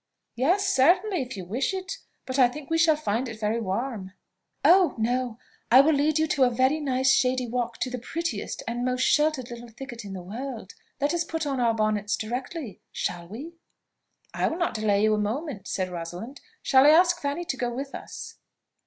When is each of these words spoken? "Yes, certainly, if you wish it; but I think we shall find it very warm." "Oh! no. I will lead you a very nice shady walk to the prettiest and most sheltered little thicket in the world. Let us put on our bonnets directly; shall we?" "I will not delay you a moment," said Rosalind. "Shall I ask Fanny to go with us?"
"Yes, 0.33 0.65
certainly, 0.67 1.21
if 1.21 1.37
you 1.37 1.45
wish 1.45 1.75
it; 1.75 1.99
but 2.25 2.39
I 2.39 2.47
think 2.47 2.71
we 2.71 2.77
shall 2.79 2.95
find 2.95 3.29
it 3.29 3.39
very 3.39 3.59
warm." 3.61 4.13
"Oh! 4.65 4.95
no. 4.97 5.37
I 5.69 5.79
will 5.81 5.93
lead 5.93 6.17
you 6.17 6.27
a 6.43 6.49
very 6.49 6.79
nice 6.79 7.11
shady 7.13 7.45
walk 7.45 7.77
to 7.81 7.91
the 7.91 7.99
prettiest 7.99 8.63
and 8.67 8.83
most 8.83 9.03
sheltered 9.03 9.51
little 9.51 9.67
thicket 9.69 10.03
in 10.03 10.13
the 10.13 10.23
world. 10.23 10.73
Let 10.99 11.13
us 11.13 11.23
put 11.23 11.45
on 11.45 11.59
our 11.59 11.75
bonnets 11.75 12.17
directly; 12.17 12.81
shall 12.91 13.27
we?" 13.27 13.57
"I 14.33 14.47
will 14.47 14.57
not 14.57 14.73
delay 14.73 15.03
you 15.03 15.13
a 15.13 15.19
moment," 15.19 15.67
said 15.67 15.89
Rosalind. 15.91 16.41
"Shall 16.63 16.87
I 16.87 16.89
ask 16.89 17.21
Fanny 17.21 17.45
to 17.45 17.55
go 17.55 17.71
with 17.71 17.93
us?" 17.93 18.39